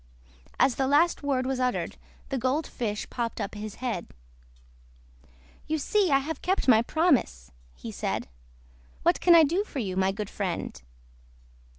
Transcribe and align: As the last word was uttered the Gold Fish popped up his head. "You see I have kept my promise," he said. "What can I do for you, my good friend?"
As 0.59 0.77
the 0.77 0.87
last 0.87 1.21
word 1.21 1.45
was 1.45 1.59
uttered 1.59 1.95
the 2.29 2.39
Gold 2.39 2.65
Fish 2.65 3.07
popped 3.11 3.39
up 3.39 3.53
his 3.53 3.75
head. 3.75 4.07
"You 5.67 5.77
see 5.77 6.09
I 6.09 6.17
have 6.17 6.41
kept 6.41 6.67
my 6.67 6.81
promise," 6.81 7.51
he 7.75 7.91
said. 7.91 8.27
"What 9.03 9.21
can 9.21 9.35
I 9.35 9.43
do 9.43 9.63
for 9.63 9.77
you, 9.77 9.95
my 9.95 10.11
good 10.11 10.27
friend?" 10.31 10.81